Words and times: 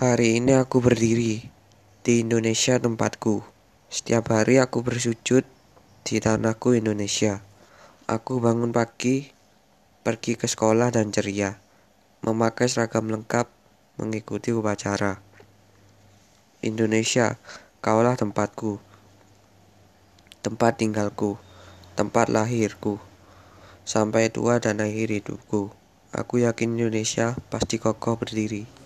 Hari 0.00 0.40
ini 0.40 0.56
aku 0.56 0.80
berdiri 0.80 1.44
di 2.00 2.24
Indonesia 2.24 2.80
tempatku. 2.80 3.44
Setiap 3.92 4.32
hari 4.32 4.56
aku 4.56 4.80
bersujud 4.80 5.44
di 6.08 6.16
tanahku 6.16 6.72
Indonesia. 6.72 7.44
Aku 8.08 8.40
bangun 8.40 8.72
pagi, 8.72 9.28
pergi 10.00 10.40
ke 10.40 10.48
sekolah 10.48 10.88
dan 10.88 11.12
ceria, 11.12 11.60
memakai 12.24 12.64
seragam 12.64 13.12
lengkap, 13.12 13.52
mengikuti 14.00 14.56
upacara. 14.56 15.20
Indonesia, 16.64 17.36
kaulah 17.84 18.16
tempatku, 18.16 18.80
tempat 20.40 20.80
tinggalku, 20.80 21.36
tempat 21.92 22.32
lahirku, 22.32 22.96
sampai 23.84 24.32
tua 24.32 24.64
dan 24.64 24.80
akhir 24.80 25.12
hidupku. 25.12 25.68
Aku 26.16 26.40
yakin 26.40 26.80
Indonesia 26.80 27.36
pasti 27.52 27.76
kokoh 27.76 28.16
berdiri. 28.16 28.79